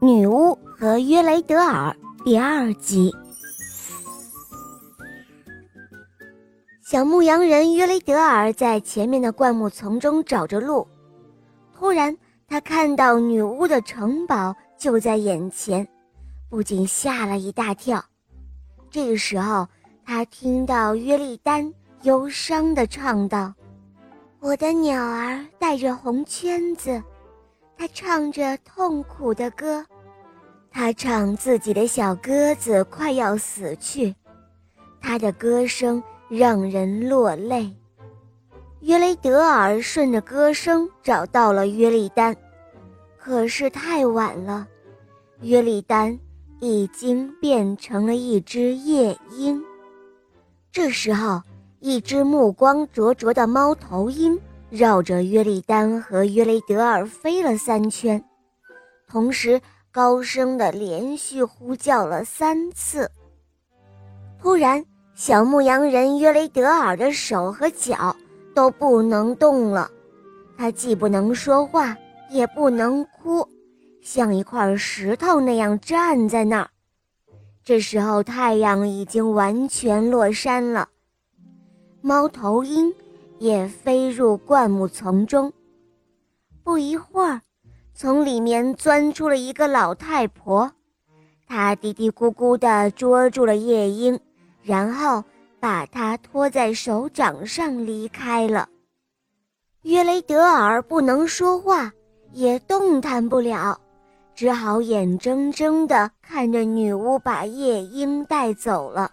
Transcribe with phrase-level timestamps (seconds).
[0.00, 1.92] 女巫和约雷德尔
[2.24, 3.12] 第二集。
[6.84, 10.86] 小牧羊人约雷德尔在前面的灌木丛中找着路，
[11.76, 12.16] 突然
[12.46, 15.86] 他看到女巫的城堡就在眼前，
[16.48, 18.02] 不仅吓了一大跳。
[18.90, 19.66] 这个时候，
[20.06, 23.52] 他听到约丽丹忧伤地唱道
[24.38, 27.02] ：“我的鸟儿带着红圈子。”
[27.78, 29.86] 他唱着痛苦的歌，
[30.68, 34.12] 他唱自己的小鸽子快要死去，
[35.00, 37.72] 他的歌声让人落泪。
[38.80, 42.36] 约雷德尔顺着歌声找到了约丽丹，
[43.16, 44.66] 可是太晚了，
[45.42, 46.18] 约丽丹
[46.58, 49.62] 已经变成了一只夜莺。
[50.72, 51.40] 这时候，
[51.78, 54.36] 一只目光灼灼的猫头鹰。
[54.70, 58.22] 绕着约利丹和约雷德尔飞了三圈，
[59.08, 59.58] 同时
[59.90, 63.10] 高声的连续呼叫了三次。
[64.38, 68.14] 突然，小牧羊人约雷德尔的手和脚
[68.54, 69.90] 都不能动了，
[70.56, 71.96] 他既不能说话，
[72.28, 73.48] 也不能哭，
[74.02, 76.68] 像一块石头那样站在那儿。
[77.64, 80.86] 这时候，太阳已经完全落山了。
[82.02, 82.92] 猫头鹰。
[83.38, 85.52] 也飞入灌木丛中。
[86.62, 87.40] 不一会儿，
[87.94, 90.70] 从里面钻出了一个老太婆，
[91.46, 94.18] 她嘀嘀咕咕地捉住了夜莺，
[94.62, 95.24] 然后
[95.58, 98.68] 把它托在手掌上离开了。
[99.82, 101.90] 约雷德尔不能说话，
[102.32, 103.80] 也动弹不了，
[104.34, 109.10] 只好眼睁睁地看着女巫把夜莺带走了。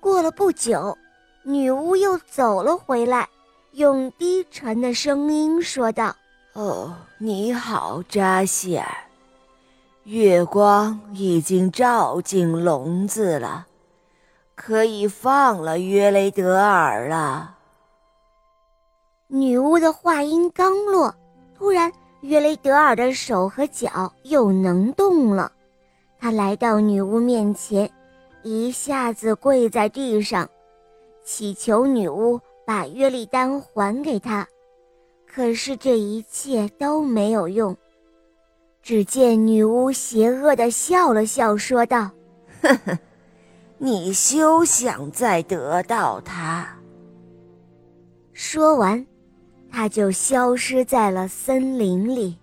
[0.00, 0.96] 过了不久。
[1.48, 3.26] 女巫又走了回来，
[3.70, 6.14] 用低沉的声音说道
[6.52, 8.86] ：“哦，你好，扎西尔，
[10.04, 13.66] 月光已经照进笼子了，
[14.54, 17.56] 可以放了约雷德尔了。”
[19.28, 21.14] 女巫的话音刚落，
[21.56, 21.90] 突然，
[22.20, 25.50] 约雷德尔的手和脚又能动了。
[26.20, 27.90] 他来到女巫面前，
[28.42, 30.46] 一下子跪在地上。
[31.30, 34.48] 祈求女巫把约丽丹还给他，
[35.26, 37.76] 可是这一切都没有用。
[38.82, 42.10] 只见女巫邪恶的笑了笑，说道
[42.62, 42.98] ：“呵呵，
[43.76, 46.66] 你休想再得到它。”
[48.32, 49.06] 说完，
[49.70, 52.38] 他就消失在了森林里。